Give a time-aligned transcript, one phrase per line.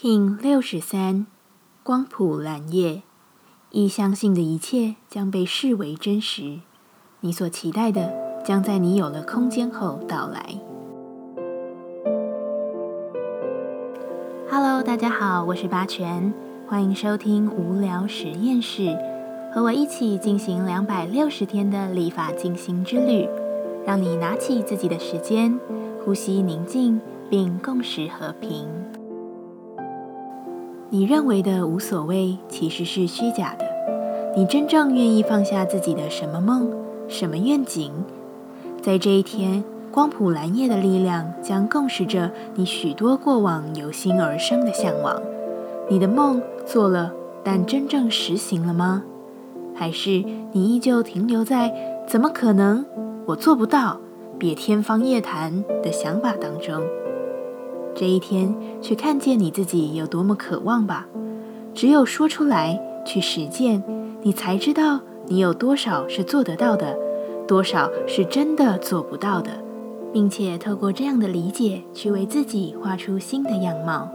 [0.00, 1.26] King 六十三，
[1.82, 3.02] 光谱蓝夜，
[3.72, 6.60] 亦相信的一切将被视为真实。
[7.18, 8.14] 你所期待的，
[8.44, 10.54] 将在你有了空间后到来。
[14.48, 16.32] Hello，大家好，我是八全，
[16.68, 18.96] 欢迎收听无聊实验室，
[19.52, 23.28] 和我一起进行两百六十天的立法进行之旅，
[23.84, 25.58] 让你拿起自己的时间，
[26.04, 28.68] 呼吸宁静，并共识和平。
[30.90, 33.66] 你认为的无所谓，其实是虚假的。
[34.34, 36.70] 你真正愿意放下自己的什么梦、
[37.08, 37.92] 什么愿景？
[38.80, 45.20] 在这一天，光谱蓝夜的力量将共识着你许多过往由心而生的向往。
[45.90, 47.12] 你的梦做了，
[47.44, 49.02] 但真正实行了吗？
[49.74, 51.70] 还是你依旧停留在
[52.08, 52.86] “怎么可能？
[53.26, 54.00] 我做不到，
[54.38, 56.82] 别天方夜谭”的想法当中？
[57.98, 61.08] 这一天，去看见你自己有多么渴望吧。
[61.74, 63.82] 只有说出来，去实践，
[64.22, 66.96] 你才知道你有多少是做得到的，
[67.48, 69.50] 多少是真的做不到的，
[70.12, 74.08] 并且透过这样的理解，去为自己画出新的样貌。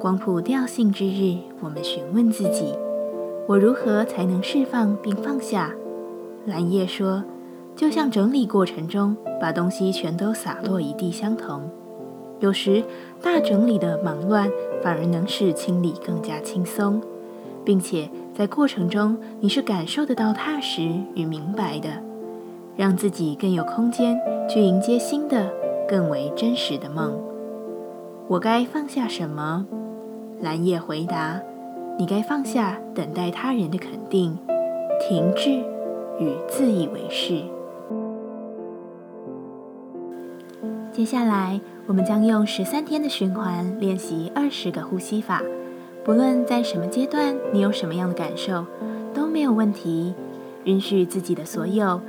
[0.00, 2.72] 光谱调性之日，我们询问自己：
[3.46, 5.74] 我如何才能释放并放下？
[6.46, 7.22] 蓝叶说：
[7.76, 11.70] 就像整理过程中，把东西全都洒落一地相同。
[12.40, 12.84] 有时，
[13.20, 14.50] 大整理的忙乱
[14.82, 17.00] 反而能使清理更加轻松，
[17.64, 21.88] 并且在过程中你是感受得到踏实与明白的，
[22.76, 24.16] 让自己更有空间
[24.48, 25.50] 去迎接新的、
[25.88, 27.12] 更为真实的梦。
[28.28, 29.66] 我该放下什么？
[30.40, 31.40] 蓝叶回答：
[31.98, 34.38] 你该放下等待他人的肯定、
[35.00, 35.50] 停滞
[36.20, 37.42] 与自以为是。
[40.98, 41.60] 接下来。
[41.86, 45.40] 我们将用十三天的循环练习二十个呼吸法，
[46.04, 48.66] 不论在什么阶段，你有什么样的感受
[49.14, 50.12] 都没有问题。
[50.64, 52.00] 允许自己的所有，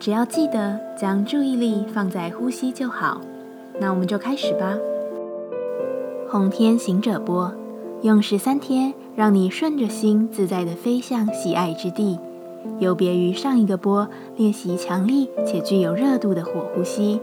[0.00, 3.20] 只要记得将注意力放在呼吸就好。
[3.78, 4.76] 那我们就开始吧。
[6.28, 7.54] 红天行者波，
[8.02, 12.18] 用十三天让你顺着心自在的飞向喜爱之地。
[12.80, 17.20] 有别于上一个波，练习强力且具有热度的火呼吸。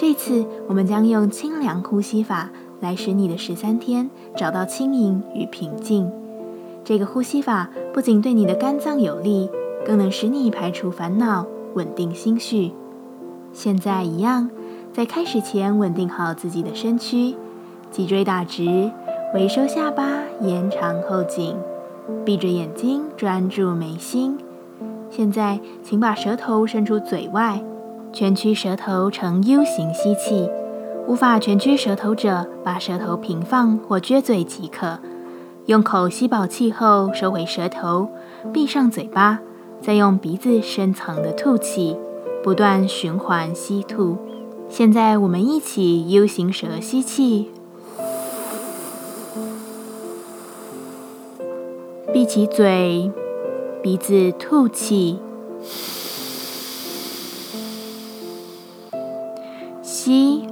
[0.00, 6.08] 这次我们将用清凉呼吸法来使你的十三天找到轻盈与平静。
[6.84, 9.50] 这个呼吸法不仅对你的肝脏有利，
[9.84, 11.44] 更能使你排除烦恼，
[11.74, 12.70] 稳定心绪。
[13.52, 14.48] 现在一样，
[14.92, 17.34] 在开始前稳定好自己的身躯，
[17.90, 18.92] 脊椎打直，
[19.34, 20.06] 微收下巴，
[20.40, 21.56] 延长后颈，
[22.24, 24.38] 闭着眼睛专注眉心。
[25.10, 27.60] 现在，请把舌头伸出嘴外。
[28.12, 30.48] 蜷曲舌头呈 U 型吸气，
[31.06, 34.98] 无法蜷曲舌头者，把舌头平放或撅嘴即可。
[35.66, 38.08] 用口吸饱气后收回舌头，
[38.52, 39.38] 闭上嘴巴，
[39.82, 41.96] 再用鼻子深层的吐气，
[42.42, 44.16] 不断循环吸吐。
[44.68, 47.50] 现在我们一起 U 型舌吸气，
[52.12, 53.12] 闭起嘴，
[53.82, 55.18] 鼻子吐气。
[60.08, 60.48] 吸，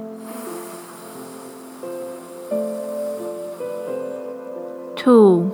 [4.95, 5.49] 吐，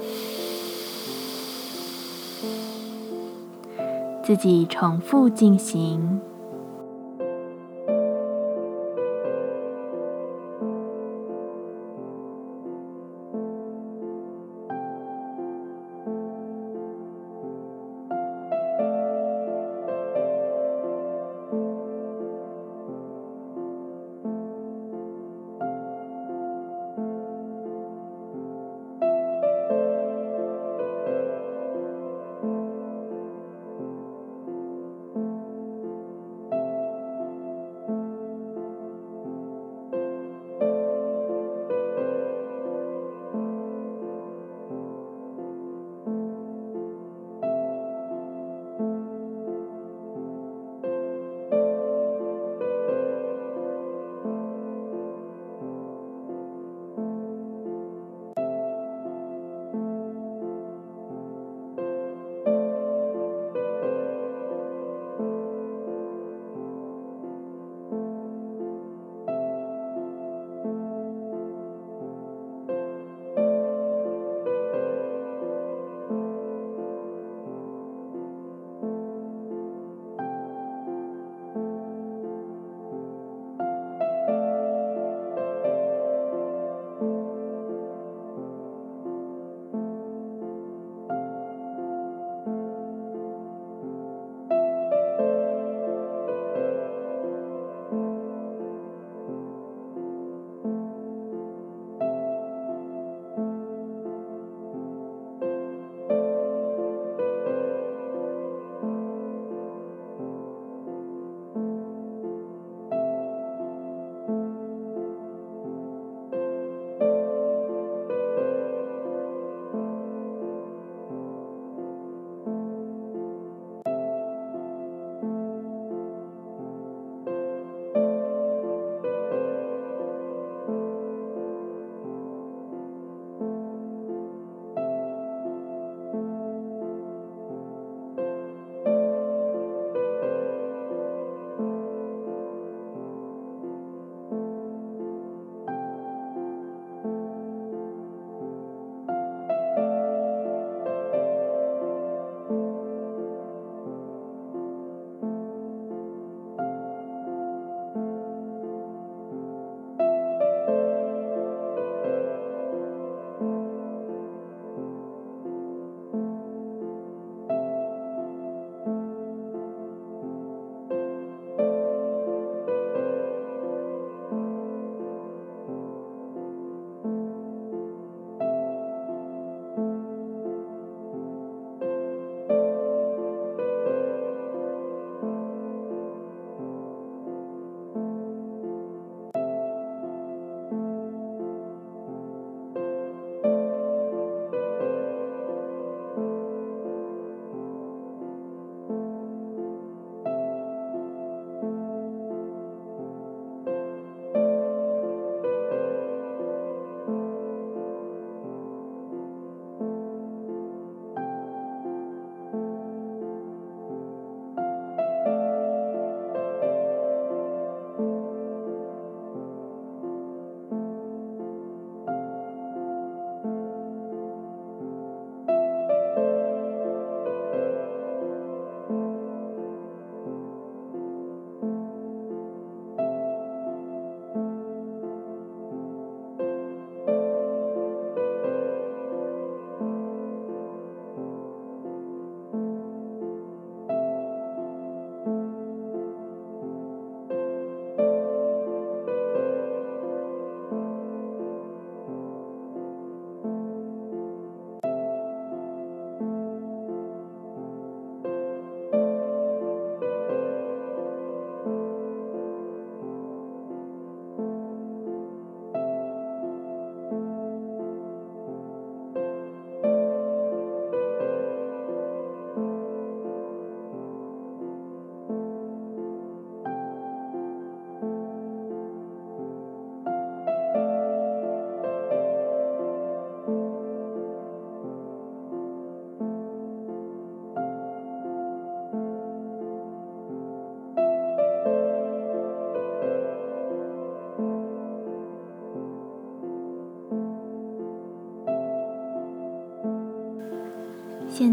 [4.22, 6.20] 自己重复进行。